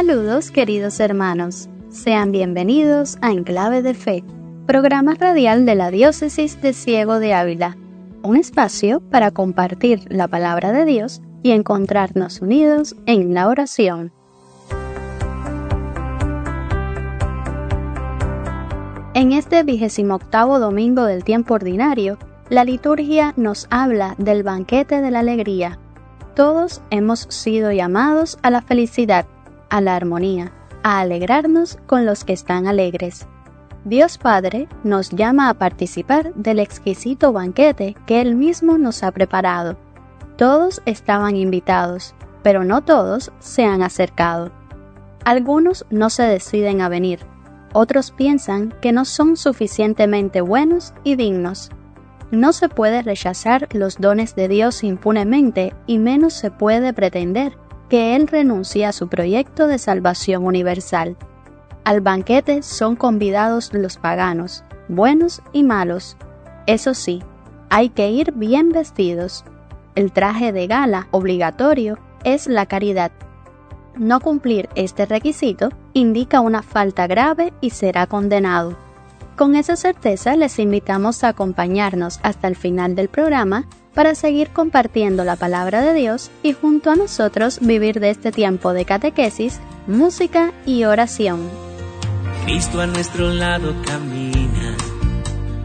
Saludos 0.00 0.52
queridos 0.52 1.00
hermanos, 1.00 1.68
sean 1.88 2.30
bienvenidos 2.30 3.18
a 3.20 3.32
Enclave 3.32 3.82
de 3.82 3.94
Fe, 3.94 4.22
programa 4.64 5.16
radial 5.16 5.66
de 5.66 5.74
la 5.74 5.90
Diócesis 5.90 6.62
de 6.62 6.72
Ciego 6.72 7.18
de 7.18 7.34
Ávila, 7.34 7.76
un 8.22 8.36
espacio 8.36 9.00
para 9.00 9.32
compartir 9.32 10.02
la 10.08 10.28
palabra 10.28 10.70
de 10.70 10.84
Dios 10.84 11.20
y 11.42 11.50
encontrarnos 11.50 12.40
unidos 12.40 12.94
en 13.06 13.34
la 13.34 13.48
oración. 13.48 14.12
En 19.14 19.32
este 19.32 19.64
vigésimo 19.64 20.14
octavo 20.14 20.60
domingo 20.60 21.06
del 21.06 21.24
tiempo 21.24 21.54
ordinario, 21.54 22.18
la 22.50 22.62
liturgia 22.62 23.34
nos 23.36 23.66
habla 23.68 24.14
del 24.16 24.44
banquete 24.44 25.00
de 25.00 25.10
la 25.10 25.18
alegría. 25.18 25.80
Todos 26.36 26.82
hemos 26.90 27.26
sido 27.30 27.72
llamados 27.72 28.38
a 28.42 28.50
la 28.50 28.62
felicidad, 28.62 29.26
a 29.70 29.80
la 29.80 29.96
armonía, 29.96 30.52
a 30.82 31.00
alegrarnos 31.00 31.78
con 31.86 32.06
los 32.06 32.24
que 32.24 32.32
están 32.32 32.66
alegres. 32.66 33.26
Dios 33.84 34.18
Padre 34.18 34.68
nos 34.84 35.10
llama 35.10 35.48
a 35.48 35.54
participar 35.54 36.34
del 36.34 36.58
exquisito 36.58 37.32
banquete 37.32 37.96
que 38.06 38.20
Él 38.20 38.34
mismo 38.34 38.76
nos 38.78 39.02
ha 39.02 39.12
preparado. 39.12 39.76
Todos 40.36 40.82
estaban 40.84 41.36
invitados, 41.36 42.14
pero 42.42 42.64
no 42.64 42.82
todos 42.82 43.32
se 43.38 43.64
han 43.64 43.82
acercado. 43.82 44.52
Algunos 45.24 45.86
no 45.90 46.10
se 46.10 46.22
deciden 46.22 46.80
a 46.80 46.88
venir, 46.88 47.20
otros 47.72 48.10
piensan 48.10 48.74
que 48.80 48.92
no 48.92 49.04
son 49.04 49.36
suficientemente 49.36 50.40
buenos 50.40 50.94
y 51.04 51.16
dignos. 51.16 51.70
No 52.30 52.52
se 52.52 52.68
puede 52.68 53.02
rechazar 53.02 53.68
los 53.72 53.98
dones 53.98 54.34
de 54.34 54.48
Dios 54.48 54.84
impunemente 54.84 55.74
y 55.86 55.98
menos 55.98 56.34
se 56.34 56.50
puede 56.50 56.92
pretender 56.92 57.56
que 57.88 58.16
Él 58.16 58.26
renuncie 58.26 58.86
a 58.86 58.92
su 58.92 59.08
proyecto 59.08 59.66
de 59.66 59.78
salvación 59.78 60.44
universal. 60.44 61.16
Al 61.84 62.00
banquete 62.00 62.62
son 62.62 62.96
convidados 62.96 63.72
los 63.72 63.96
paganos, 63.96 64.64
buenos 64.88 65.42
y 65.52 65.62
malos. 65.62 66.16
Eso 66.66 66.94
sí, 66.94 67.22
hay 67.70 67.88
que 67.88 68.10
ir 68.10 68.32
bien 68.32 68.70
vestidos. 68.70 69.44
El 69.94 70.12
traje 70.12 70.52
de 70.52 70.66
gala 70.66 71.08
obligatorio 71.10 71.98
es 72.24 72.46
la 72.46 72.66
caridad. 72.66 73.10
No 73.96 74.20
cumplir 74.20 74.68
este 74.74 75.06
requisito 75.06 75.70
indica 75.92 76.40
una 76.40 76.62
falta 76.62 77.06
grave 77.06 77.52
y 77.60 77.70
será 77.70 78.06
condenado. 78.06 78.76
Con 79.36 79.54
esa 79.54 79.76
certeza 79.76 80.36
les 80.36 80.58
invitamos 80.58 81.24
a 81.24 81.28
acompañarnos 81.28 82.20
hasta 82.22 82.48
el 82.48 82.56
final 82.56 82.94
del 82.94 83.08
programa 83.08 83.66
para 83.98 84.14
seguir 84.14 84.50
compartiendo 84.50 85.24
la 85.24 85.34
palabra 85.34 85.82
de 85.82 85.92
Dios 85.92 86.30
y 86.44 86.52
junto 86.52 86.92
a 86.92 86.94
nosotros 86.94 87.58
vivir 87.60 87.98
de 87.98 88.10
este 88.10 88.30
tiempo 88.30 88.72
de 88.72 88.84
catequesis, 88.84 89.58
música 89.88 90.52
y 90.64 90.84
oración. 90.84 91.40
Cristo 92.44 92.80
a 92.80 92.86
nuestro 92.86 93.30
lado 93.30 93.74
camina 93.84 94.76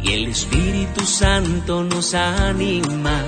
y 0.02 0.14
el 0.14 0.30
Espíritu 0.30 1.06
Santo 1.06 1.84
nos 1.84 2.16
anima. 2.16 3.22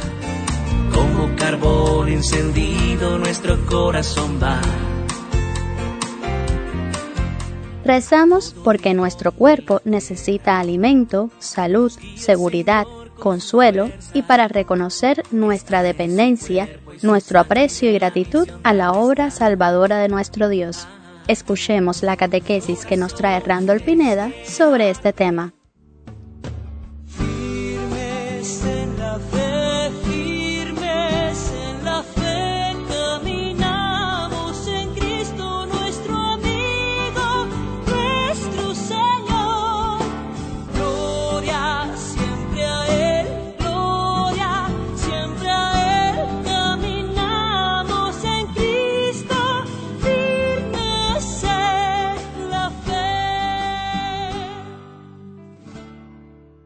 Como 0.92 1.36
carbón 1.36 2.09
encendido 2.09 3.19
nuestro 3.19 3.64
corazón 3.67 4.40
va. 4.42 4.59
Rezamos 7.84 8.56
porque 8.64 8.96
nuestro 8.96 9.34
cuerpo 9.34 9.81
necesita 9.85 10.59
alimento, 10.59 11.29
salud, 11.38 11.91
seguridad, 12.16 12.85
consuelo 13.20 13.90
y 14.14 14.22
para 14.22 14.48
reconocer 14.48 15.24
nuestra 15.31 15.81
dependencia, 15.84 16.70
nuestro 17.02 17.40
aprecio 17.40 17.90
y 17.90 17.94
gratitud 17.94 18.48
a 18.64 18.74
la 18.74 18.92
obra 18.92 19.31
salvadora 19.31 19.98
de 19.98 20.09
nuestro 20.09 20.50
Dios. 20.50 20.88
Escuchemos 21.28 22.03
la 22.03 22.18
catequesis 22.18 22.86
que 22.86 22.98
nos 22.98 23.16
trae 23.16 23.40
Randall 23.40 23.81
Pineda 23.81 24.31
sobre 24.46 24.92
este 24.92 25.12
tema. 25.12 25.54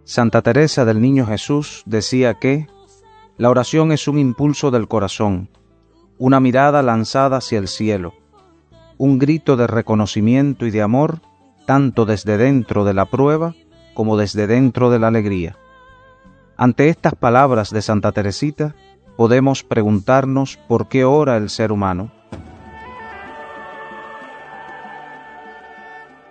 Santa 0.09 0.41
Teresa 0.41 0.85
del 0.85 1.01
Niño 1.01 1.27
Jesús 1.27 1.83
decía 1.85 2.33
que 2.33 2.65
la 3.37 3.51
oración 3.51 3.91
es 3.91 4.07
un 4.07 4.17
impulso 4.17 4.71
del 4.71 4.87
corazón, 4.87 5.49
una 6.17 6.39
mirada 6.39 6.81
lanzada 6.81 7.37
hacia 7.37 7.59
el 7.59 7.67
cielo, 7.67 8.15
un 8.97 9.19
grito 9.19 9.55
de 9.55 9.67
reconocimiento 9.67 10.65
y 10.65 10.71
de 10.71 10.81
amor 10.81 11.21
tanto 11.67 12.07
desde 12.07 12.39
dentro 12.39 12.85
de 12.85 12.95
la 12.95 13.05
prueba 13.05 13.53
como 13.93 14.17
desde 14.17 14.47
dentro 14.47 14.89
de 14.89 14.97
la 14.97 15.09
alegría. 15.09 15.57
Ante 16.57 16.89
estas 16.89 17.13
palabras 17.13 17.69
de 17.69 17.83
Santa 17.83 18.11
Teresita, 18.11 18.73
podemos 19.15 19.63
preguntarnos 19.63 20.57
por 20.67 20.87
qué 20.87 21.05
ora 21.05 21.37
el 21.37 21.51
ser 21.51 21.71
humano. 21.71 22.11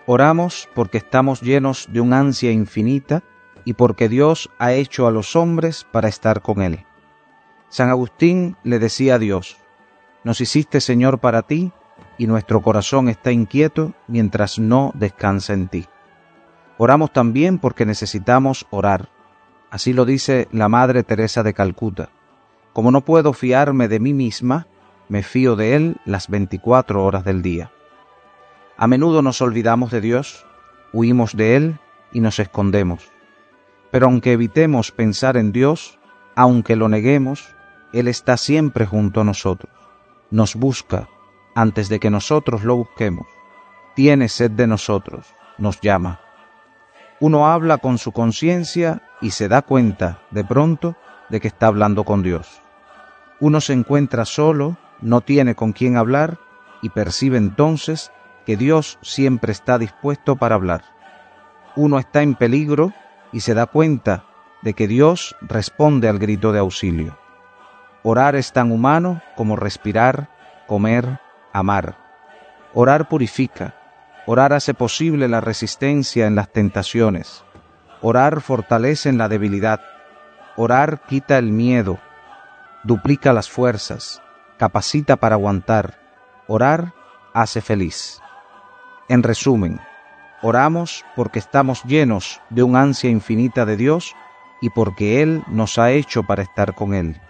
Oramos 0.05 0.69
porque 0.75 0.99
estamos 0.99 1.43
llenos 1.43 1.87
de 1.93 2.01
un 2.01 2.13
ansia 2.13 2.51
infinita 2.51 3.23
y 3.69 3.75
porque 3.75 4.09
Dios 4.09 4.49
ha 4.59 4.73
hecho 4.73 5.07
a 5.07 5.11
los 5.11 5.37
hombres 5.37 5.87
para 5.93 6.09
estar 6.09 6.41
con 6.41 6.63
Él. 6.63 6.87
San 7.69 7.91
Agustín 7.91 8.57
le 8.63 8.79
decía 8.79 9.17
a 9.17 9.19
Dios, 9.19 9.59
nos 10.25 10.41
hiciste 10.41 10.81
Señor 10.81 11.19
para 11.19 11.43
ti, 11.43 11.71
y 12.17 12.27
nuestro 12.27 12.63
corazón 12.63 13.11
está 13.11 13.31
inquieto 13.31 13.93
mientras 14.07 14.59
no 14.59 14.93
descansa 14.95 15.53
en 15.53 15.69
ti. 15.69 15.85
Oramos 16.79 17.13
también 17.13 17.59
porque 17.59 17.85
necesitamos 17.85 18.67
orar. 18.71 19.11
Así 19.69 19.93
lo 19.93 20.07
dice 20.07 20.49
la 20.51 20.71
Madre 20.71 21.03
Teresa 21.03 21.43
de 21.43 21.53
Calcuta. 21.53 22.09
Como 22.73 22.91
no 22.91 23.03
puedo 23.03 23.35
fiarme 23.35 23.87
de 23.87 24.01
mí 24.01 24.15
misma, 24.15 24.67
me 25.11 25.23
fío 25.23 25.57
de 25.57 25.77
Él 25.77 25.97
las 26.07 26.31
24 26.31 27.05
horas 27.05 27.23
del 27.23 27.43
día. 27.43 27.71
A 28.79 28.87
menudo 28.87 29.21
nos 29.21 29.43
olvidamos 29.43 29.91
de 29.91 30.01
Dios, 30.01 30.47
huimos 30.95 31.37
de 31.37 31.57
Él 31.57 31.79
y 32.15 32.21
nos 32.21 32.39
escondemos. 32.39 33.18
Pero 33.91 34.07
aunque 34.07 34.33
evitemos 34.33 34.93
pensar 34.93 35.37
en 35.37 35.53
Dios, 35.53 35.99
aunque 36.35 36.77
lo 36.77 36.89
neguemos, 36.89 37.55
Él 37.93 38.09
está 38.09 38.37
siempre 38.37 38.87
junto 38.87 39.21
a 39.21 39.25
nosotros. 39.25 39.73
Nos 40.31 40.55
busca 40.55 41.09
antes 41.55 41.89
de 41.89 41.99
que 41.99 42.11
nosotros 42.11 42.65
lo 42.65 42.77
busquemos. 42.77 43.27
Tiene 43.95 44.29
sed 44.29 44.53
de 44.53 44.67
nosotros, 44.67 45.27
nos 45.57 45.81
llama. 45.81 46.21
Uno 47.21 47.49
habla 47.49 47.79
con 47.79 47.99
su 47.99 48.13
conciencia 48.13 49.03
y 49.21 49.31
se 49.31 49.49
da 49.49 49.63
cuenta 49.63 50.21
de 50.31 50.45
pronto 50.45 50.97
de 51.29 51.41
que 51.41 51.49
está 51.49 51.67
hablando 51.67 52.05
con 52.05 52.23
Dios. 52.23 52.61
Uno 53.41 53.61
se 53.61 53.73
encuentra 53.73 54.25
solo, 54.25 54.77
no 55.01 55.21
tiene 55.21 55.55
con 55.55 55.73
quién 55.73 55.97
hablar 55.97 56.39
y 56.83 56.91
percibe 56.91 57.39
entonces 57.39 58.13
que 58.47 58.57
Dios 58.57 58.99
siempre 59.03 59.53
está 59.53 59.79
dispuesto 59.79 60.37
para 60.37 60.55
hablar. 60.55 60.85
Uno 61.75 61.99
está 61.99 62.23
en 62.23 62.35
peligro 62.35 62.93
y 63.33 63.41
se 63.41 63.55
da 63.55 63.67
cuenta 63.67 64.25
de 64.63 64.75
que 64.75 64.89
Dios 64.89 65.37
responde 65.41 66.09
al 66.09 66.19
grito 66.19 66.53
de 66.53 66.59
auxilio. 66.59 67.19
Orar 68.03 68.37
es 68.37 68.53
tan 68.53 68.73
humano 68.73 69.23
como 69.37 69.57
respirar, 69.57 70.31
comer, 70.67 71.21
amar. 71.53 71.97
Orar 72.75 73.09
purifica, 73.09 73.75
orar 74.27 74.53
hace 74.53 74.75
posible 74.75 75.29
la 75.29 75.41
resistencia 75.41 76.27
en 76.27 76.35
las 76.35 76.53
tentaciones, 76.53 77.45
orar 78.03 78.41
fortalece 78.41 79.09
en 79.09 79.19
la 79.19 79.29
debilidad, 79.29 79.81
orar 80.57 81.01
quita 81.07 81.39
el 81.39 81.51
miedo, 81.51 81.99
duplica 82.85 83.33
las 83.33 83.49
fuerzas, 83.49 84.23
capacita 84.59 85.17
para 85.17 85.37
aguantar, 85.37 85.99
orar 86.47 86.93
hace 87.33 87.61
feliz. 87.61 88.21
En 89.09 89.23
resumen, 89.23 89.81
Oramos 90.41 91.05
porque 91.17 91.39
estamos 91.39 91.83
llenos 91.85 92.41
de 92.51 92.63
un 92.63 92.77
ansia 92.77 93.11
infinita 93.11 93.67
de 93.67 93.77
Dios 93.77 94.15
y 94.61 94.71
porque 94.71 95.23
Él 95.23 95.43
nos 95.49 95.79
ha 95.79 95.91
hecho 95.91 96.23
para 96.23 96.43
estar 96.43 96.75
con 96.75 96.95
Él. 96.95 97.21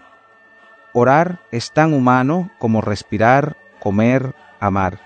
Orar 0.93 1.41
es 1.51 1.71
tan 1.71 1.93
humano 1.93 2.51
como 2.59 2.81
respirar, 2.81 3.57
comer, 3.79 4.35
amar. 4.59 4.99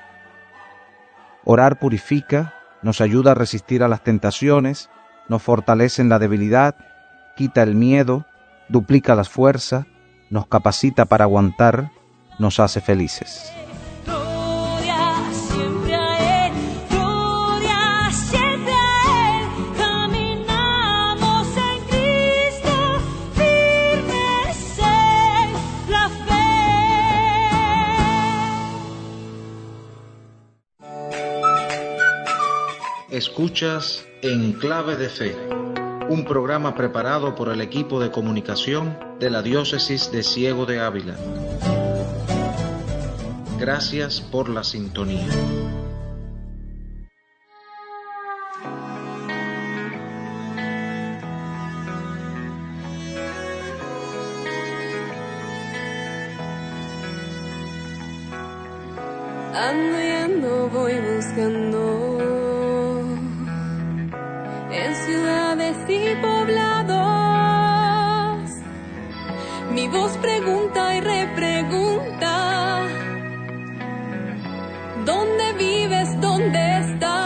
Orar 1.46 1.80
purifica, 1.80 2.54
nos 2.82 3.00
ayuda 3.00 3.32
a 3.32 3.36
resistir 3.36 3.84
a 3.84 3.88
las 3.88 4.04
tentaciones, 4.04 4.90
nos 5.30 5.42
fortalece 5.42 6.02
en 6.02 6.10
la 6.10 6.20
debilidad, 6.20 6.76
quita 7.36 7.64
el 7.64 7.76
miedo, 7.76 8.26
duplica 8.70 9.16
las 9.16 9.30
fuerzas, 9.30 9.86
nos 10.30 10.48
capacita 10.48 11.06
para 11.06 11.26
aguantar, 11.26 11.92
nos 12.40 12.60
hace 12.60 12.82
felices. 12.82 13.54
Escuchas 33.14 34.08
En 34.24 34.54
Clave 34.54 34.96
de 34.96 35.08
Fe, 35.08 35.36
un 36.10 36.26
programa 36.26 36.74
preparado 36.74 37.36
por 37.36 37.50
el 37.50 37.62
equipo 37.62 38.00
de 38.00 38.10
comunicación 38.10 38.98
de 39.20 39.30
la 39.30 39.44
Diócesis 39.44 40.12
de 40.12 40.24
Ciego 40.24 40.66
de 40.66 40.80
Ávila. 40.80 41.16
Gracias 43.60 44.20
por 44.20 44.50
la 44.50 44.64
sintonía. 44.64 45.28
¿Dónde 75.36 75.54
vives? 75.54 76.22
¿Dónde 76.22 76.78
estás? 76.78 77.23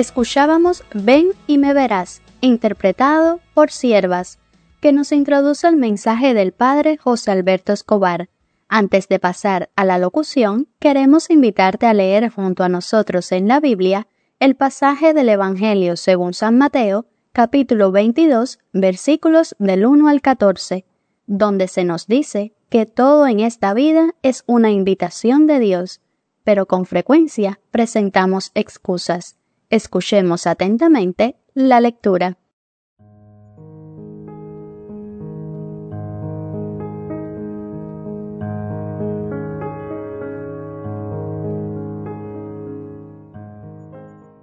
Escuchábamos 0.00 0.82
Ven 0.94 1.32
y 1.46 1.58
me 1.58 1.74
verás, 1.74 2.22
interpretado 2.40 3.40
por 3.52 3.70
Siervas, 3.70 4.38
que 4.80 4.92
nos 4.92 5.12
introduce 5.12 5.68
el 5.68 5.76
mensaje 5.76 6.32
del 6.32 6.52
Padre 6.52 6.96
José 6.96 7.32
Alberto 7.32 7.74
Escobar. 7.74 8.30
Antes 8.66 9.08
de 9.08 9.18
pasar 9.18 9.68
a 9.76 9.84
la 9.84 9.98
locución, 9.98 10.68
queremos 10.78 11.28
invitarte 11.28 11.84
a 11.84 11.92
leer 11.92 12.30
junto 12.30 12.64
a 12.64 12.70
nosotros 12.70 13.30
en 13.30 13.46
la 13.46 13.60
Biblia 13.60 14.06
el 14.38 14.56
pasaje 14.56 15.12
del 15.12 15.28
Evangelio 15.28 15.98
según 15.98 16.32
San 16.32 16.56
Mateo, 16.56 17.04
capítulo 17.32 17.92
22, 17.92 18.58
versículos 18.72 19.54
del 19.58 19.84
1 19.84 20.08
al 20.08 20.22
14, 20.22 20.86
donde 21.26 21.68
se 21.68 21.84
nos 21.84 22.06
dice 22.06 22.54
que 22.70 22.86
todo 22.86 23.26
en 23.26 23.40
esta 23.40 23.74
vida 23.74 24.14
es 24.22 24.44
una 24.46 24.70
invitación 24.70 25.46
de 25.46 25.58
Dios, 25.58 26.00
pero 26.42 26.64
con 26.64 26.86
frecuencia 26.86 27.60
presentamos 27.70 28.50
excusas. 28.54 29.36
Escuchemos 29.70 30.48
atentamente 30.48 31.36
la 31.54 31.80
lectura. 31.80 32.36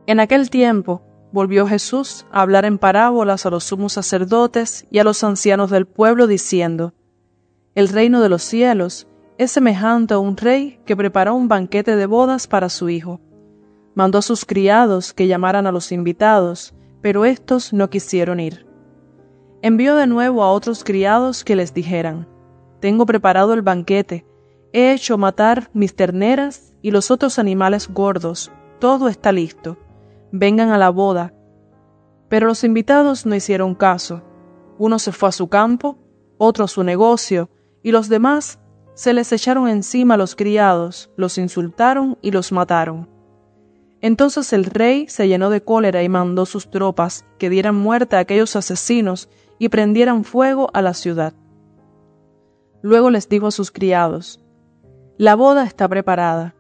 En 0.06 0.22
aquel 0.22 0.50
tiempo 0.50 1.02
volvió 1.34 1.68
Jesús 1.68 2.26
a 2.32 2.42
hablar 2.42 2.64
en 2.64 2.78
parábolas 2.78 3.46
a 3.46 3.50
los 3.50 3.66
sumos 3.66 3.92
sacerdotes 3.92 4.88
y 4.90 5.00
a 5.00 5.04
los 5.04 5.26
ancianos 5.26 5.70
del 5.72 5.86
pueblo, 5.86 6.28
diciendo, 6.28 6.94
El 7.76 7.90
reino 7.90 8.22
de 8.22 8.30
los 8.30 8.44
cielos 8.44 9.10
es 9.38 9.52
semejante 9.52 10.14
a 10.14 10.20
un 10.20 10.38
rey 10.38 10.80
que 10.86 10.96
preparó 10.96 11.36
un 11.36 11.50
banquete 11.50 11.98
de 11.98 12.06
bodas 12.06 12.48
para 12.48 12.70
su 12.70 12.88
hijo. 12.88 13.20
Mandó 13.98 14.20
a 14.20 14.22
sus 14.22 14.46
criados 14.46 15.12
que 15.12 15.26
llamaran 15.26 15.66
a 15.66 15.72
los 15.72 15.92
invitados, 15.92 16.76
pero 17.02 17.26
éstos 17.26 17.74
no 17.74 17.90
quisieron 17.90 18.40
ir. 18.40 18.68
Envió 19.64 19.96
de 19.96 20.06
nuevo 20.06 20.44
a 20.44 20.52
otros 20.52 20.84
criados 20.84 21.44
que 21.44 21.56
les 21.56 21.74
dijeran, 21.74 22.28
Tengo 22.80 23.08
preparado 23.08 23.56
el 23.56 23.64
banquete, 23.64 24.24
he 24.72 24.94
hecho 24.94 25.18
matar 25.18 25.72
mis 25.74 25.96
terneras 25.96 26.76
y 26.84 26.92
los 26.92 27.10
otros 27.10 27.40
animales 27.40 27.92
gordos, 27.92 28.52
todo 28.78 29.08
está 29.08 29.32
listo, 29.32 29.80
vengan 30.32 30.70
a 30.70 30.78
la 30.78 30.92
boda. 30.92 31.34
Pero 32.30 32.46
los 32.46 32.64
invitados 32.64 33.26
no 33.26 33.34
hicieron 33.34 33.74
caso. 33.74 34.22
Uno 34.78 35.00
se 35.00 35.12
fue 35.12 35.30
a 35.30 35.32
su 35.32 35.48
campo, 35.48 35.98
otro 36.38 36.66
a 36.66 36.68
su 36.68 36.84
negocio, 36.84 37.50
y 37.82 37.92
los 37.92 38.10
demás 38.10 38.60
se 38.94 39.16
les 39.16 39.32
echaron 39.32 39.68
encima 39.68 40.14
a 40.14 40.18
los 40.18 40.36
criados, 40.36 41.10
los 41.18 41.40
insultaron 41.40 42.20
y 42.22 42.30
los 42.30 42.52
mataron. 42.52 43.17
Entonces 44.02 44.54
el 44.54 44.66
rey 44.66 45.08
se 45.08 45.28
llenó 45.28 45.50
de 45.50 45.62
cólera 45.62 46.04
y 46.04 46.10
mandó 46.10 46.46
sus 46.46 46.70
tropas 46.70 47.26
que 47.40 47.50
dieran 47.50 47.76
muerte 47.76 48.16
a 48.16 48.20
aquellos 48.20 48.56
asesinos 48.56 49.30
y 49.60 49.70
prendieran 49.70 50.24
fuego 50.24 50.70
a 50.74 50.82
la 50.82 50.94
ciudad. 50.94 51.34
Luego 52.82 53.10
les 53.10 53.28
dijo 53.28 53.48
a 53.48 53.52
sus 53.52 53.72
criados, 53.72 54.40
La 55.18 55.36
boda 55.36 55.64
está 55.64 55.88
preparada, 55.88 56.54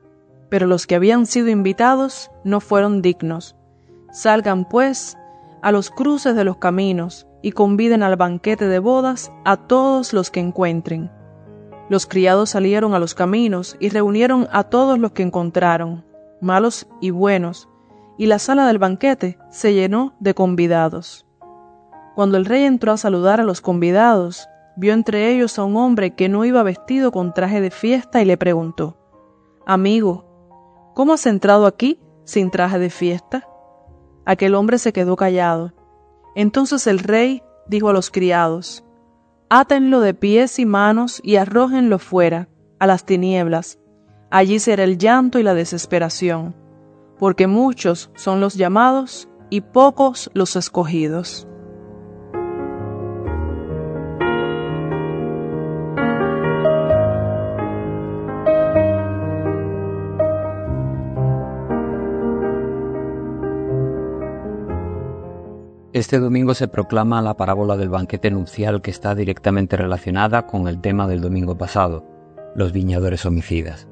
pero 0.50 0.66
los 0.66 0.88
que 0.88 0.96
habían 0.96 1.26
sido 1.26 1.50
invitados 1.50 2.32
no 2.44 2.60
fueron 2.60 3.02
dignos. 3.02 3.56
Salgan, 4.12 4.68
pues, 4.68 5.16
a 5.62 5.72
los 5.72 5.92
cruces 5.92 6.36
de 6.36 6.44
los 6.44 6.58
caminos 6.58 7.28
y 7.44 7.52
conviden 7.52 8.02
al 8.02 8.16
banquete 8.16 8.68
de 8.68 8.80
bodas 8.80 9.32
a 9.46 9.58
todos 9.58 10.12
los 10.14 10.32
que 10.32 10.40
encuentren. 10.40 11.12
Los 11.90 12.06
criados 12.06 12.50
salieron 12.50 12.94
a 12.94 13.00
los 13.00 13.14
caminos 13.14 13.78
y 13.80 13.90
reunieron 13.90 14.48
a 14.52 14.64
todos 14.64 14.98
los 14.98 15.12
que 15.12 15.24
encontraron, 15.24 16.04
malos 16.42 16.88
y 17.02 17.12
buenos, 17.12 17.70
y 18.18 18.26
la 18.26 18.40
sala 18.40 18.68
del 18.68 18.80
banquete 18.80 19.38
se 19.50 19.74
llenó 19.74 20.16
de 20.20 20.34
convidados. 20.34 21.26
Cuando 22.16 22.38
el 22.38 22.46
rey 22.46 22.64
entró 22.64 22.92
a 22.92 22.98
saludar 22.98 23.40
a 23.40 23.44
los 23.44 23.62
convidados, 23.62 24.48
vio 24.76 24.94
entre 24.94 25.32
ellos 25.32 25.60
a 25.60 25.64
un 25.64 25.76
hombre 25.76 26.16
que 26.16 26.30
no 26.30 26.46
iba 26.46 26.64
vestido 26.64 27.12
con 27.12 27.34
traje 27.34 27.62
de 27.62 27.72
fiesta 27.72 28.22
y 28.22 28.26
le 28.26 28.38
preguntó, 28.38 28.98
Amigo, 29.66 30.92
¿cómo 30.96 31.14
has 31.14 31.26
entrado 31.26 31.66
aquí 31.66 32.00
sin 32.24 32.52
traje 32.52 32.80
de 32.80 32.90
fiesta? 32.90 33.48
Aquel 34.26 34.56
hombre 34.56 34.78
se 34.78 34.94
quedó 34.94 35.16
callado. 35.16 35.74
Entonces 36.36 36.88
el 36.88 37.00
rey 37.00 37.44
dijo 37.68 37.90
a 37.90 37.94
los 37.94 38.10
criados, 38.12 38.84
Átenlo 39.50 40.02
de 40.02 40.14
pies 40.14 40.60
y 40.60 40.66
manos 40.66 41.22
y 41.24 41.38
arrójenlo 41.38 42.00
fuera, 42.00 42.50
a 42.80 42.88
las 42.88 43.06
tinieblas. 43.06 43.80
Allí 44.30 44.60
será 44.60 44.84
el 44.84 44.98
llanto 44.98 45.40
y 45.40 45.44
la 45.44 45.54
desesperación, 45.54 46.54
porque 47.18 47.48
muchos 47.48 48.12
son 48.16 48.42
los 48.42 48.56
llamados 48.56 49.30
y 49.50 49.62
pocos 49.62 50.30
los 50.34 50.58
escogidos. 50.58 51.48
Este 65.94 66.20
domingo 66.20 66.54
se 66.54 66.68
proclama 66.68 67.22
la 67.22 67.38
parábola 67.38 67.76
del 67.78 67.90
banquete 67.90 68.30
nupcial 68.30 68.82
que 68.82 68.92
está 68.92 69.16
directamente 69.16 69.78
relacionada 69.78 70.46
con 70.46 70.68
el 70.68 70.80
tema 70.80 71.08
del 71.08 71.22
domingo 71.22 71.58
pasado, 71.58 72.06
los 72.56 72.72
viñadores 72.72 73.26
homicidas. 73.26 73.88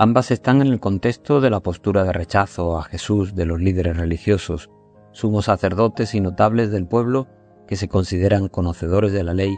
Ambas 0.00 0.30
están 0.30 0.60
en 0.60 0.68
el 0.68 0.78
contexto 0.78 1.40
de 1.40 1.50
la 1.50 1.58
postura 1.58 2.04
de 2.04 2.12
rechazo 2.12 2.78
a 2.78 2.84
Jesús 2.84 3.34
de 3.34 3.46
los 3.46 3.60
líderes 3.60 3.96
religiosos, 3.96 4.70
sumos 5.10 5.46
sacerdotes 5.46 6.14
y 6.14 6.20
notables 6.20 6.70
del 6.70 6.86
pueblo 6.86 7.26
que 7.66 7.74
se 7.74 7.88
consideran 7.88 8.46
conocedores 8.46 9.10
de 9.12 9.24
la 9.24 9.34
ley 9.34 9.56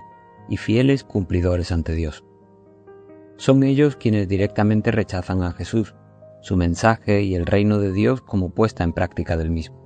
y 0.49 0.57
fieles 0.57 1.05
cumplidores 1.05 1.73
ante 1.73 1.93
Dios. 1.93 2.25
Son 3.37 3.63
ellos 3.63 3.97
quienes 3.97 4.29
directamente 4.29 4.91
rechazan 4.91 5.43
a 5.43 5.53
Jesús, 5.53 5.95
su 6.41 6.57
mensaje 6.57 7.21
y 7.21 7.35
el 7.35 7.45
reino 7.45 7.79
de 7.79 7.93
Dios 7.93 8.23
como 8.23 8.49
puesta 8.49 8.83
en 8.83 8.95
práctica 8.95 9.37
del 9.37 9.51
mismo. 9.51 9.77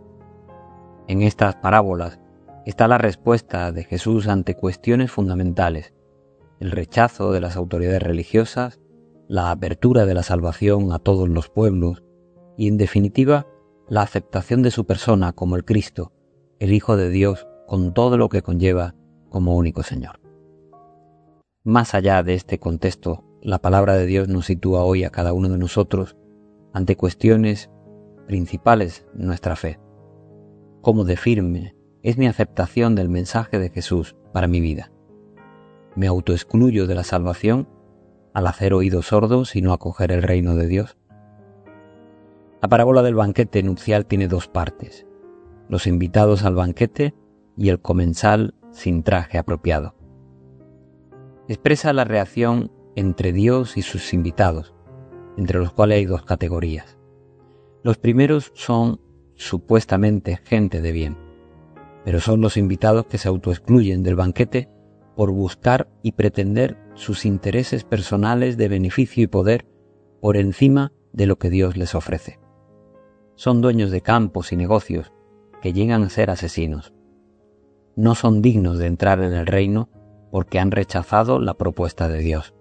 En 1.09 1.23
estas 1.23 1.57
parábolas 1.57 2.21
está 2.65 2.87
la 2.87 2.99
respuesta 2.99 3.73
de 3.73 3.83
Jesús 3.83 4.29
ante 4.29 4.55
cuestiones 4.55 5.11
fundamentales, 5.11 5.95
el 6.61 6.71
rechazo 6.71 7.33
de 7.33 7.41
las 7.41 7.57
autoridades 7.57 8.05
religiosas, 8.05 8.79
la 9.29 9.51
apertura 9.51 10.07
de 10.07 10.15
la 10.15 10.23
salvación 10.23 10.93
a 10.93 10.99
todos 10.99 11.29
los 11.29 11.49
pueblos 11.49 12.03
y, 12.57 12.69
en 12.69 12.77
definitiva, 12.77 13.47
la 13.89 14.03
aceptación 14.03 14.63
de 14.63 14.71
su 14.71 14.87
persona 14.87 15.33
como 15.33 15.57
el 15.57 15.65
Cristo, 15.65 16.13
el 16.59 16.73
Hijo 16.73 16.97
de 16.97 17.11
Dios, 17.11 17.47
con 17.67 17.95
todo 17.95 18.17
lo 18.17 18.29
que 18.29 18.43
conlleva 18.43 18.95
como 19.29 19.57
único 19.57 19.83
Señor. 19.83 20.21
Más 21.65 21.95
allá 21.95 22.23
de 22.23 22.35
este 22.35 22.59
contexto, 22.59 23.25
la 23.43 23.59
palabra 23.59 23.95
de 23.95 24.07
Dios 24.07 24.29
nos 24.29 24.47
sitúa 24.47 24.85
hoy 24.85 25.05
a 25.05 25.11
cada 25.11 25.33
uno 25.33 25.49
de 25.49 25.59
nosotros 25.59 26.17
ante 26.73 26.97
cuestiones 26.97 27.71
principales 28.27 29.07
de 29.15 29.25
nuestra 29.25 29.57
fe 29.57 29.79
cómo 30.85 31.05
de 31.05 31.17
firme 31.17 31.75
es 32.03 32.19
mi 32.19 32.27
aceptación 32.27 32.95
del 32.95 33.09
mensaje 33.09 33.59
de 33.59 33.71
Jesús 33.71 34.15
para 34.35 34.47
mi 34.47 34.61
vida. 34.61 34.93
Me 35.97 36.07
autoexcluyo 36.07 36.87
de 36.87 36.95
la 36.95 37.05
salvación 37.05 37.67
al 38.35 38.49
hacer 38.49 38.75
oídos 38.75 39.07
sordos 39.07 39.57
y 39.57 39.63
no 39.63 39.73
acoger 39.73 40.13
el 40.13 40.23
reino 40.23 40.57
de 40.57 40.67
Dios. 40.67 40.99
La 42.61 42.69
parábola 42.69 43.03
del 43.03 43.15
banquete 43.15 43.63
nupcial 43.63 44.07
tiene 44.07 44.29
dos 44.29 44.49
partes, 44.49 45.07
los 45.69 45.87
invitados 45.87 46.45
al 46.45 46.55
banquete 46.55 47.15
y 47.57 47.69
el 47.69 47.81
comensal 47.81 48.55
sin 48.73 49.03
traje 49.03 49.39
apropiado. 49.39 49.95
Expresa 51.49 51.93
la 51.93 52.05
reacción 52.05 52.73
entre 52.97 53.33
Dios 53.33 53.77
y 53.77 53.83
sus 53.83 54.13
invitados, 54.13 54.75
entre 55.37 55.59
los 55.59 55.73
cuales 55.73 55.99
hay 55.99 56.07
dos 56.07 56.25
categorías. 56.25 56.99
Los 57.83 57.99
primeros 57.99 58.51
son 58.55 59.01
supuestamente 59.35 60.41
gente 60.45 60.81
de 60.81 60.93
bien, 60.93 61.17
pero 62.05 62.21
son 62.21 62.41
los 62.41 62.57
invitados 62.57 63.07
que 63.07 63.19
se 63.19 63.29
autoexcluyen 63.29 64.03
del 64.03 64.17
banquete 64.17 64.71
por 65.17 65.31
buscar 65.31 65.89
y 66.03 66.13
pretender 66.13 66.79
sus 66.95 67.25
intereses 67.25 67.85
personales 67.85 68.57
de 68.57 68.69
beneficio 68.69 69.23
y 69.23 69.27
poder 69.27 69.67
por 70.21 70.37
encima 70.37 70.93
de 71.13 71.27
lo 71.27 71.37
que 71.37 71.51
Dios 71.51 71.77
les 71.77 71.95
ofrece. 71.95 72.41
Son 73.37 73.61
dueños 73.61 73.91
de 73.91 74.01
campos 74.01 74.53
y 74.53 74.57
negocios 74.57 75.13
que 75.61 75.73
llegan 75.73 76.03
a 76.03 76.11
ser 76.11 76.31
asesinos. 76.31 76.93
No 77.97 78.15
son 78.15 78.43
dignos 78.43 78.79
de 78.79 78.87
entrar 78.87 79.21
en 79.21 79.33
el 79.33 79.47
reino 79.47 79.89
porque 80.31 80.59
han 80.59 80.71
rechazado 80.71 81.39
la 81.39 81.55
propuesta 81.55 82.09
de 82.09 82.19
Dios. 82.19 82.55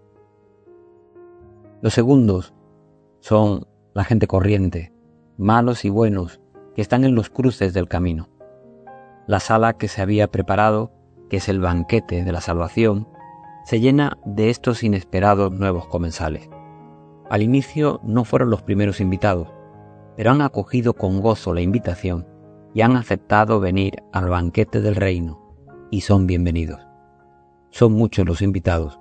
Los 1.81 1.93
segundos 1.93 2.53
son 3.19 3.67
la 3.93 4.03
gente 4.03 4.27
corriente, 4.27 4.93
malos 5.37 5.85
y 5.85 5.89
buenos, 5.89 6.39
que 6.75 6.81
están 6.81 7.03
en 7.03 7.15
los 7.15 7.29
cruces 7.29 7.73
del 7.73 7.87
camino. 7.87 8.29
La 9.27 9.39
sala 9.39 9.73
que 9.73 9.87
se 9.87 10.01
había 10.01 10.29
preparado, 10.29 10.91
que 11.33 11.37
es 11.37 11.49
el 11.49 11.59
banquete 11.59 12.23
de 12.23 12.31
la 12.31 12.41
salvación, 12.41 13.07
se 13.65 13.79
llena 13.79 14.19
de 14.23 14.51
estos 14.51 14.83
inesperados 14.83 15.51
nuevos 15.51 15.87
comensales. 15.87 16.47
Al 17.27 17.41
inicio 17.41 17.99
no 18.03 18.23
fueron 18.23 18.51
los 18.51 18.61
primeros 18.61 19.01
invitados, 19.01 19.47
pero 20.15 20.29
han 20.29 20.43
acogido 20.43 20.93
con 20.93 21.21
gozo 21.21 21.55
la 21.55 21.61
invitación 21.61 22.27
y 22.75 22.81
han 22.81 22.95
aceptado 22.95 23.59
venir 23.59 24.03
al 24.11 24.29
banquete 24.29 24.79
del 24.79 24.95
reino 24.95 25.41
y 25.89 26.01
son 26.01 26.27
bienvenidos. 26.27 26.85
Son 27.71 27.93
muchos 27.93 28.27
los 28.27 28.43
invitados, 28.43 28.99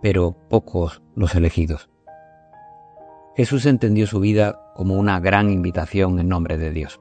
pero 0.00 0.36
pocos 0.48 1.02
los 1.16 1.34
elegidos. 1.34 1.90
Jesús 3.34 3.66
entendió 3.66 4.06
su 4.06 4.20
vida 4.20 4.60
como 4.76 4.94
una 4.94 5.18
gran 5.18 5.50
invitación 5.50 6.20
en 6.20 6.28
nombre 6.28 6.56
de 6.56 6.70
Dios 6.70 7.00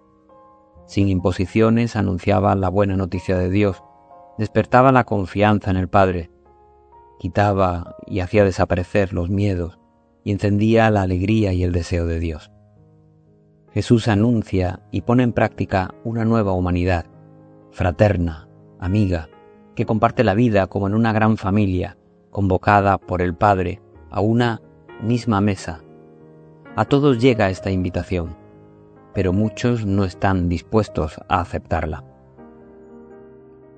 sin 0.86 1.08
imposiciones, 1.10 1.96
anunciaba 1.96 2.56
la 2.56 2.70
buena 2.70 2.98
noticia 2.98 3.38
de 3.38 3.50
Dios, 3.50 3.84
despertaba 4.38 4.92
la 4.92 5.04
confianza 5.04 5.72
en 5.72 5.78
el 5.78 5.88
Padre, 5.88 6.32
quitaba 7.20 7.96
y 8.06 8.20
hacía 8.20 8.44
desaparecer 8.44 9.14
los 9.14 9.30
miedos 9.30 9.80
y 10.24 10.32
encendía 10.32 10.90
la 10.90 11.02
alegría 11.02 11.54
y 11.54 11.64
el 11.64 11.72
deseo 11.72 12.06
de 12.06 12.20
Dios. 12.20 12.52
Jesús 13.72 14.08
anuncia 14.08 14.82
y 14.92 15.02
pone 15.02 15.24
en 15.24 15.34
práctica 15.34 15.94
una 16.04 16.26
nueva 16.26 16.54
humanidad, 16.54 17.06
fraterna, 17.72 18.48
amiga, 18.80 19.30
que 19.76 19.86
comparte 19.86 20.24
la 20.24 20.36
vida 20.36 20.68
como 20.68 20.88
en 20.88 20.94
una 20.94 21.12
gran 21.14 21.38
familia, 21.38 21.98
convocada 22.30 22.98
por 22.98 23.22
el 23.22 23.36
Padre 23.36 23.82
a 24.12 24.22
una 24.22 24.62
misma 25.02 25.42
mesa. 25.42 25.84
A 26.76 26.86
todos 26.86 27.20
llega 27.20 27.50
esta 27.50 27.72
invitación 27.72 28.44
pero 29.14 29.32
muchos 29.32 29.86
no 29.86 30.04
están 30.04 30.50
dispuestos 30.50 31.20
a 31.30 31.40
aceptarla. 31.40 32.04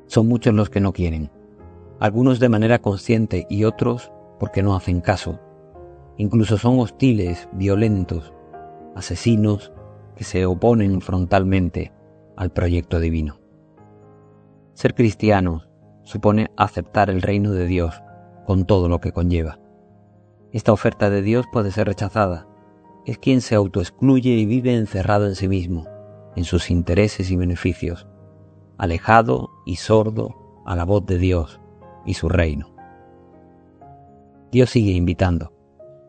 Son 0.08 0.28
muchos 0.28 0.54
los 0.54 0.70
que 0.70 0.80
no 0.80 0.94
quieren, 0.94 1.32
algunos 2.00 2.40
de 2.40 2.50
manera 2.50 2.80
consciente 2.80 3.48
y 3.50 3.64
otros 3.64 4.12
porque 4.40 4.64
no 4.64 4.76
hacen 4.76 5.02
caso. 5.02 5.40
Incluso 6.18 6.58
son 6.58 6.80
hostiles, 6.80 7.50
violentos, 7.54 8.34
asesinos 8.96 9.72
que 10.16 10.24
se 10.24 10.46
oponen 10.46 11.02
frontalmente 11.02 11.92
al 12.38 12.52
proyecto 12.52 13.00
divino. 13.00 13.40
Ser 14.74 14.94
cristianos 14.94 15.70
supone 16.04 16.52
aceptar 16.58 17.10
el 17.10 17.22
reino 17.22 17.52
de 17.52 17.66
Dios 17.66 18.02
con 18.46 18.66
todo 18.66 18.90
lo 18.90 19.00
que 19.00 19.12
conlleva. 19.12 19.60
Esta 20.52 20.72
oferta 20.72 21.10
de 21.10 21.22
Dios 21.22 21.46
puede 21.52 21.72
ser 21.72 21.88
rechazada. 21.88 22.48
Es 23.06 23.18
quien 23.18 23.42
se 23.42 23.56
autoexcluye 23.56 24.32
y 24.32 24.46
vive 24.46 24.76
encerrado 24.76 25.28
en 25.28 25.36
sí 25.36 25.48
mismo, 25.48 25.86
en 26.36 26.44
sus 26.44 26.72
intereses 26.72 27.30
y 27.32 27.36
beneficios, 27.36 28.08
alejado 28.78 29.50
y 29.66 29.78
sordo 29.78 30.64
a 30.66 30.76
la 30.76 30.86
voz 30.86 31.06
de 31.06 31.18
Dios 31.18 31.60
y 32.06 32.16
su 32.16 32.30
reino. 32.30 32.76
Dios 34.52 34.70
sigue 34.70 34.92
invitando, 34.92 35.54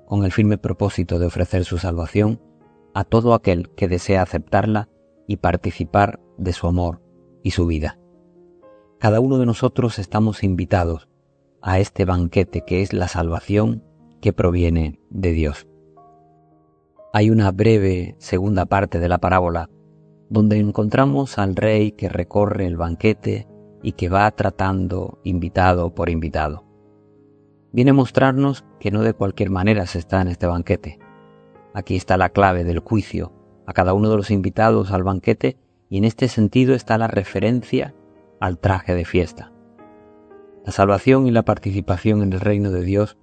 con 0.07 0.25
el 0.25 0.33
firme 0.33 0.59
propósito 0.59 1.19
de 1.19 1.27
ofrecer 1.27 1.65
su 1.65 1.79
salvación 1.79 2.41
a 2.95 3.05
todo 3.05 3.35
aquel 3.35 3.71
que 3.71 3.89
desea 3.89 4.23
aceptarla 4.23 4.89
y 5.27 5.37
participar 5.37 6.21
de 6.39 6.53
su 6.53 6.67
amor 6.67 7.03
y 7.43 7.51
su 7.51 7.67
vida. 7.67 7.99
Cada 8.99 9.21
uno 9.21 9.39
de 9.39 9.47
nosotros 9.47 9.99
estamos 9.99 10.43
invitados 10.43 11.09
a 11.61 11.79
este 11.79 12.05
banquete 12.05 12.63
que 12.65 12.83
es 12.83 12.93
la 12.93 13.09
salvación 13.09 13.85
que 14.21 14.33
proviene 14.33 15.01
de 15.11 15.33
Dios. 15.33 15.67
Hay 17.13 17.31
una 17.31 17.51
breve 17.51 18.17
segunda 18.19 18.67
parte 18.67 18.99
de 18.99 19.09
la 19.09 19.19
parábola 19.19 19.69
donde 20.29 20.59
encontramos 20.59 21.39
al 21.39 21.57
rey 21.57 21.93
que 21.93 22.09
recorre 22.09 22.67
el 22.67 22.77
banquete 22.77 23.47
y 23.83 23.93
que 23.93 24.09
va 24.09 24.31
tratando 24.33 25.21
invitado 25.23 25.95
por 25.95 26.11
invitado. 26.11 26.65
Viene 27.73 27.91
a 27.91 27.95
mostrarnos 27.95 28.65
que 28.81 28.91
no 28.91 29.03
de 29.03 29.13
cualquier 29.13 29.51
manera 29.51 29.87
se 29.87 29.99
está 29.99 30.23
en 30.23 30.29
este 30.29 30.47
banquete. 30.47 30.99
Aquí 31.75 31.95
está 31.95 32.17
la 32.17 32.31
clave 32.31 32.65
del 32.65 32.79
juicio 32.81 33.33
a 33.67 33.73
cada 33.73 33.93
uno 33.93 34.09
de 34.09 34.17
los 34.17 34.31
invitados 34.31 34.93
al 34.93 35.03
banquete 35.03 35.59
y 35.89 35.99
en 35.99 36.05
este 36.05 36.29
sentido 36.29 36.75
está 36.75 36.99
la 36.99 37.07
referencia 37.07 37.95
al 38.41 38.59
traje 38.59 38.95
de 38.95 39.05
fiesta. 39.05 39.53
La 40.65 40.73
salvación 40.73 41.27
y 41.27 41.31
la 41.31 41.45
participación 41.45 42.23
en 42.23 42.33
el 42.33 42.41
reino 42.41 42.71
de 42.71 42.83
Dios 42.83 43.19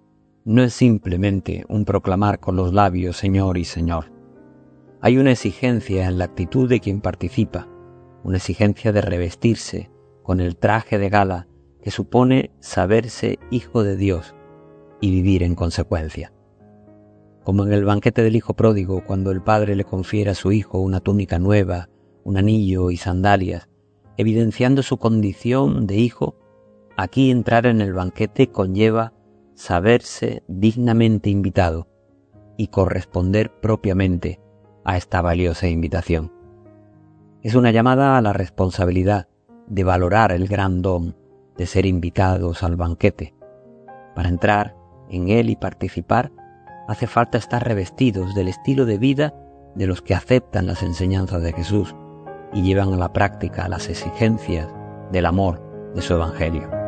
no 0.46 0.62
es 0.62 0.74
simplemente 0.74 1.66
un 1.68 1.84
proclamar 1.84 2.40
con 2.40 2.56
los 2.56 2.74
labios 2.74 3.18
Señor 3.18 3.58
y 3.58 3.66
Señor. 3.66 4.13
Hay 5.06 5.18
una 5.18 5.32
exigencia 5.32 6.08
en 6.08 6.18
la 6.18 6.24
actitud 6.24 6.70
de 6.70 6.80
quien 6.80 7.02
participa, 7.02 7.68
una 8.24 8.38
exigencia 8.38 8.94
de 8.94 9.02
revestirse 9.02 9.92
con 10.24 10.40
el 10.40 10.56
traje 10.56 10.98
de 10.98 11.10
gala 11.10 11.50
que 11.82 11.92
supone 11.92 12.52
saberse 12.62 13.38
hijo 13.52 13.84
de 13.84 13.98
Dios 13.98 14.34
y 15.02 15.12
vivir 15.12 15.44
en 15.44 15.56
consecuencia. 15.56 16.32
Como 17.44 17.66
en 17.66 17.74
el 17.74 17.84
banquete 17.84 18.24
del 18.24 18.38
hijo 18.38 18.54
pródigo, 18.54 19.04
cuando 19.06 19.32
el 19.32 19.42
padre 19.42 19.76
le 19.76 19.84
confiere 19.84 20.32
a 20.32 20.36
su 20.36 20.54
hijo 20.54 20.80
una 20.80 21.02
túnica 21.02 21.38
nueva, 21.38 21.90
un 22.24 22.38
anillo 22.38 22.90
y 22.90 22.96
sandalias, 22.96 23.68
evidenciando 24.16 24.84
su 24.84 25.00
condición 25.00 25.86
de 25.86 25.98
hijo, 25.98 26.38
aquí 26.96 27.30
entrar 27.30 27.66
en 27.66 27.82
el 27.82 27.92
banquete 27.92 28.48
conlleva 28.48 29.12
saberse 29.54 30.44
dignamente 30.48 31.30
invitado 31.30 31.90
y 32.56 32.68
corresponder 32.68 33.52
propiamente 33.60 34.40
a 34.84 34.98
esta 34.98 35.22
valiosa 35.22 35.68
invitación. 35.68 36.32
Es 37.42 37.56
una 37.56 37.72
llamada 37.72 38.18
a 38.18 38.22
la 38.22 38.34
responsabilidad 38.34 39.28
de 39.68 39.84
valorar 39.84 40.32
el 40.32 40.48
gran 40.48 40.82
don 40.82 41.16
de 41.58 41.66
ser 41.66 41.86
invitados 41.86 42.64
al 42.64 42.76
banquete. 42.76 43.34
Para 44.16 44.30
entrar 44.30 44.76
en 45.10 45.30
él 45.30 45.50
y 45.50 45.56
participar, 45.56 46.32
hace 46.88 47.08
falta 47.08 47.38
estar 47.38 47.66
revestidos 47.66 48.36
del 48.36 48.48
estilo 48.48 48.86
de 48.86 48.98
vida 48.98 49.34
de 49.76 49.88
los 49.88 50.02
que 50.02 50.16
aceptan 50.16 50.68
las 50.68 50.84
enseñanzas 50.84 51.42
de 51.42 51.54
Jesús 51.54 51.96
y 52.54 52.62
llevan 52.62 52.94
a 52.94 52.98
la 52.98 53.14
práctica 53.14 53.68
las 53.68 53.90
exigencias 53.90 54.68
del 55.12 55.26
amor 55.26 55.62
de 55.96 56.02
su 56.02 56.14
Evangelio. 56.14 56.83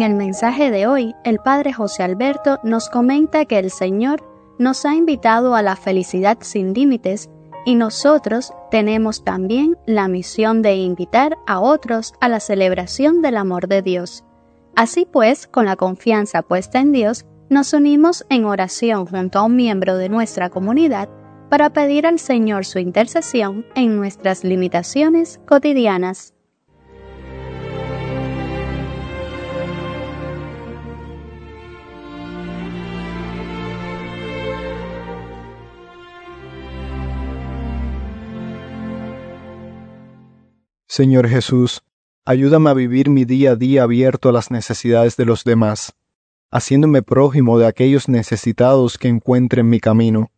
En 0.00 0.12
el 0.12 0.14
mensaje 0.14 0.70
de 0.70 0.86
hoy, 0.86 1.14
el 1.24 1.40
Padre 1.40 1.74
José 1.74 2.02
Alberto 2.02 2.58
nos 2.64 2.88
comenta 2.88 3.44
que 3.44 3.58
el 3.58 3.70
Señor 3.70 4.24
nos 4.58 4.86
ha 4.86 4.94
invitado 4.94 5.54
a 5.54 5.60
la 5.60 5.76
felicidad 5.76 6.38
sin 6.40 6.72
límites 6.72 7.28
y 7.66 7.74
nosotros 7.74 8.54
tenemos 8.70 9.24
también 9.24 9.76
la 9.84 10.08
misión 10.08 10.62
de 10.62 10.76
invitar 10.76 11.36
a 11.46 11.60
otros 11.60 12.14
a 12.18 12.30
la 12.30 12.40
celebración 12.40 13.20
del 13.20 13.36
amor 13.36 13.68
de 13.68 13.82
Dios. 13.82 14.24
Así 14.74 15.04
pues, 15.04 15.46
con 15.46 15.66
la 15.66 15.76
confianza 15.76 16.40
puesta 16.40 16.80
en 16.80 16.92
Dios, 16.92 17.26
nos 17.50 17.74
unimos 17.74 18.24
en 18.30 18.46
oración 18.46 19.04
junto 19.04 19.38
a 19.38 19.42
un 19.42 19.54
miembro 19.54 19.98
de 19.98 20.08
nuestra 20.08 20.48
comunidad 20.48 21.10
para 21.50 21.74
pedir 21.74 22.06
al 22.06 22.18
Señor 22.18 22.64
su 22.64 22.78
intercesión 22.78 23.66
en 23.74 23.98
nuestras 23.98 24.44
limitaciones 24.44 25.42
cotidianas. 25.46 26.32
Señor 40.90 41.28
Jesús, 41.28 41.84
ayúdame 42.24 42.68
a 42.68 42.74
vivir 42.74 43.10
mi 43.10 43.24
día 43.24 43.52
a 43.52 43.54
día 43.54 43.84
abierto 43.84 44.28
a 44.28 44.32
las 44.32 44.50
necesidades 44.50 45.16
de 45.16 45.24
los 45.24 45.44
demás, 45.44 45.94
haciéndome 46.50 47.00
prójimo 47.02 47.60
de 47.60 47.68
aquellos 47.68 48.08
necesitados 48.08 48.98
que 48.98 49.06
encuentre 49.06 49.60
en 49.60 49.70
mi 49.70 49.78
camino. 49.78 50.32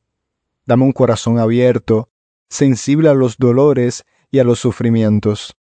Dame 0.66 0.84
un 0.84 0.92
corazón 0.92 1.38
abierto, 1.38 2.10
sensible 2.50 3.08
a 3.08 3.14
los 3.14 3.38
dolores 3.38 4.04
y 4.30 4.40
a 4.40 4.44
los 4.44 4.58
sufrimientos, 4.58 5.56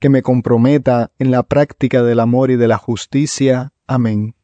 que 0.00 0.10
me 0.10 0.20
comprometa 0.20 1.12
en 1.18 1.30
la 1.30 1.42
práctica 1.42 2.02
del 2.02 2.20
amor 2.20 2.50
y 2.50 2.56
de 2.56 2.68
la 2.68 2.76
justicia. 2.76 3.72
Amén. 3.86 4.35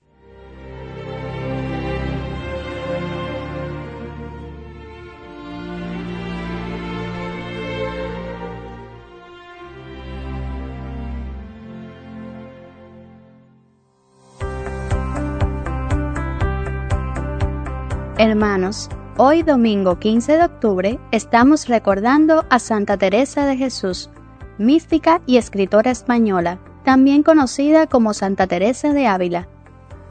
Hermanos, 18.32 18.88
hoy 19.18 19.42
domingo 19.42 19.98
15 19.98 20.38
de 20.38 20.44
octubre 20.44 20.98
estamos 21.10 21.68
recordando 21.68 22.46
a 22.48 22.60
Santa 22.60 22.96
Teresa 22.96 23.44
de 23.44 23.58
Jesús, 23.58 24.08
mística 24.56 25.20
y 25.26 25.36
escritora 25.36 25.90
española, 25.90 26.58
también 26.82 27.24
conocida 27.24 27.86
como 27.88 28.14
Santa 28.14 28.46
Teresa 28.46 28.94
de 28.94 29.06
Ávila. 29.06 29.48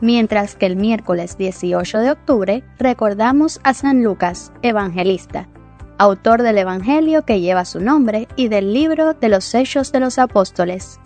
Mientras 0.01 0.55
que 0.55 0.67
el 0.67 0.75
miércoles 0.75 1.35
18 1.35 1.97
de 1.97 2.11
octubre 2.11 2.63
recordamos 2.77 3.59
a 3.63 3.73
San 3.73 4.03
Lucas, 4.03 4.53
evangelista, 4.61 5.49
autor 5.97 6.43
del 6.43 6.59
Evangelio 6.59 7.25
que 7.25 7.41
lleva 7.41 7.65
su 7.65 7.79
nombre 7.79 8.27
y 8.35 8.49
del 8.49 8.71
libro 8.71 9.15
de 9.15 9.29
los 9.29 9.51
Hechos 9.55 9.91
de 9.91 9.99
los 9.99 10.19
Apóstoles. 10.19 10.99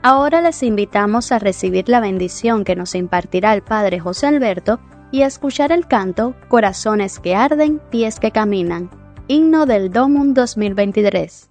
Ahora 0.00 0.40
les 0.40 0.62
invitamos 0.62 1.32
a 1.32 1.38
recibir 1.38 1.90
la 1.90 2.00
bendición 2.00 2.64
que 2.64 2.76
nos 2.76 2.94
impartirá 2.94 3.52
el 3.52 3.60
Padre 3.60 4.00
José 4.00 4.26
Alberto 4.26 4.80
y 5.10 5.22
escuchar 5.22 5.72
el 5.72 5.86
canto 5.86 6.34
Corazones 6.48 7.18
que 7.18 7.34
arden, 7.34 7.80
pies 7.90 8.20
que 8.20 8.30
caminan, 8.30 8.90
himno 9.26 9.66
del 9.66 9.90
Domum 9.92 10.34
2023. 10.34 11.48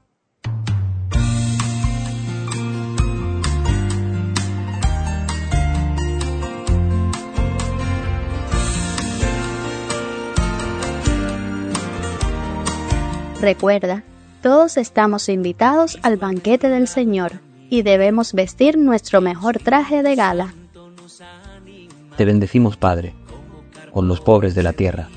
Recuerda, 13.39 14.03
todos 14.41 14.77
estamos 14.77 15.29
invitados 15.29 15.99
al 16.01 16.17
banquete 16.17 16.69
del 16.69 16.87
Señor 16.87 17.33
y 17.69 17.83
debemos 17.83 18.33
vestir 18.33 18.77
nuestro 18.77 19.21
mejor 19.21 19.59
traje 19.59 20.01
de 20.01 20.15
gala. 20.15 20.53
Te 22.17 22.25
bendecimos, 22.25 22.77
Padre 22.77 23.13
con 23.97 24.07
los 24.07 24.21
pobres 24.21 24.53
de 24.53 24.61
la 24.61 24.73
tierra, 24.73 25.09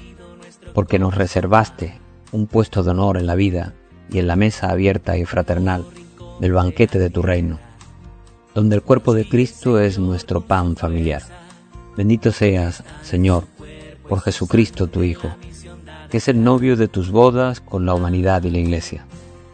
porque 0.73 0.99
nos 0.99 1.15
reservaste 1.15 2.01
un 2.33 2.47
puesto 2.47 2.83
de 2.83 2.93
honor 2.93 3.19
en 3.19 3.27
la 3.27 3.35
vida 3.35 3.75
y 4.11 4.21
en 4.21 4.27
la 4.27 4.37
mesa 4.37 4.71
abierta 4.71 5.19
y 5.19 5.27
fraternal 5.27 5.85
del 6.41 6.55
banquete 6.55 6.99
de 6.99 7.11
tu 7.11 7.21
reino, 7.21 7.59
donde 8.55 8.77
el 8.77 8.83
cuerpo 8.83 9.13
de 9.13 9.29
Cristo 9.29 9.79
es 9.79 9.99
nuestro 9.99 10.41
pan 10.41 10.77
familiar. 10.77 11.21
Bendito 11.95 12.33
seas, 12.33 12.83
Señor, 13.03 13.45
por 14.09 14.23
Jesucristo 14.23 14.87
tu 14.87 15.03
Hijo, 15.03 15.29
que 16.11 16.17
es 16.17 16.29
el 16.29 16.43
novio 16.43 16.75
de 16.75 16.89
tus 16.89 17.11
bodas 17.11 17.61
con 17.61 17.85
la 17.85 17.93
humanidad 17.93 18.45
y 18.45 18.51
la 18.51 18.61
Iglesia. 18.61 19.05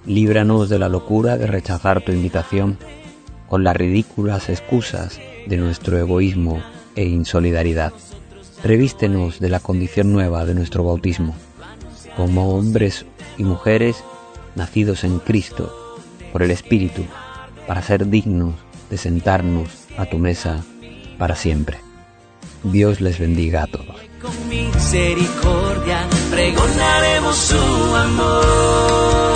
Líbranos 0.06 0.68
de 0.68 0.78
la 0.78 0.88
locura 0.88 1.36
de 1.36 1.48
rechazar 1.48 2.00
tu 2.00 2.12
invitación 2.12 2.78
con 3.48 3.64
las 3.64 3.76
ridículas 3.76 4.48
excusas 4.50 5.18
de 5.48 5.56
nuestro 5.56 5.98
egoísmo 5.98 6.62
e 6.94 7.06
insolidaridad. 7.06 7.92
Revístenos 8.62 9.38
de 9.40 9.49
la 9.49 9.61
condición 9.61 10.12
nueva 10.12 10.45
de 10.45 10.55
nuestro 10.55 10.85
bautismo, 10.85 11.35
como 12.16 12.57
hombres 12.57 13.07
y 13.37 13.45
mujeres 13.45 14.03
nacidos 14.55 15.05
en 15.05 15.19
Cristo 15.19 15.73
por 16.33 16.42
el 16.42 16.51
Espíritu, 16.51 17.03
para 17.66 17.83
ser 17.83 18.09
dignos 18.09 18.55
de 18.90 18.99
sentarnos 18.99 19.69
a 19.97 20.07
tu 20.07 20.19
mesa 20.19 20.64
para 21.19 21.37
siempre. 21.37 21.79
Dios 22.62 23.01
les 23.01 23.19
bendiga 23.19 23.64
a 23.64 23.66
todos. 23.66 23.97
Con 24.21 24.49
misericordia 24.49 26.07
pregonaremos 26.31 27.37
su 27.37 27.97
amor. 27.97 29.36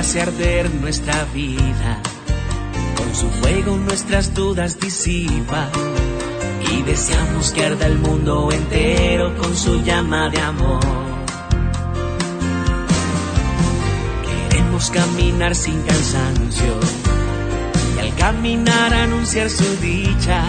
Hace 0.00 0.22
arder 0.22 0.74
nuestra 0.76 1.26
vida, 1.26 2.00
con 2.96 3.14
su 3.14 3.28
fuego 3.28 3.76
nuestras 3.76 4.32
dudas 4.32 4.80
disipa. 4.80 5.68
Y 6.72 6.82
deseamos 6.82 7.52
que 7.52 7.66
arda 7.66 7.86
el 7.86 7.98
mundo 7.98 8.48
entero 8.50 9.36
con 9.36 9.54
su 9.54 9.82
llama 9.82 10.30
de 10.30 10.40
amor. 10.40 10.80
Queremos 14.48 14.90
caminar 14.90 15.54
sin 15.54 15.82
cansancio 15.82 16.74
y 17.96 17.98
al 18.00 18.14
caminar 18.14 18.94
anunciar 18.94 19.50
su 19.50 19.76
dicha, 19.82 20.44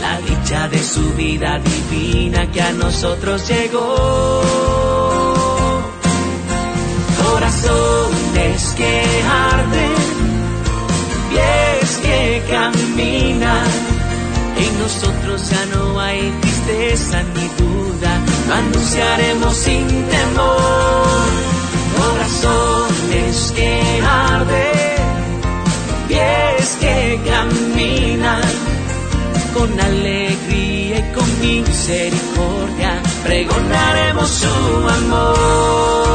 la 0.00 0.20
dicha 0.20 0.68
de 0.68 0.78
su 0.78 1.12
vida 1.14 1.58
divina 1.58 2.48
que 2.52 2.62
a 2.62 2.70
nosotros 2.72 3.48
llegó. 3.48 4.78
Corazones 8.48 8.74
que 8.76 9.22
arden, 9.24 9.94
pies 11.30 11.98
que 11.98 12.42
caminan, 12.50 13.66
en 14.56 14.78
nosotros 14.78 15.50
ya 15.50 15.66
no 15.66 16.00
hay 16.00 16.30
tristeza 16.40 17.22
ni 17.34 17.46
duda, 17.62 18.20
lo 18.48 18.54
anunciaremos 18.54 19.54
sin 19.54 19.86
temor. 19.86 21.28
Corazones 21.98 23.52
que 23.54 24.02
arden, 24.02 24.96
pies 26.08 26.76
que 26.80 27.20
caminan, 27.28 28.42
con 29.52 29.78
alegría 29.78 30.98
y 30.98 31.14
con 31.14 31.40
misericordia, 31.40 33.02
pregonaremos 33.24 34.28
su 34.28 34.88
amor. 34.88 36.07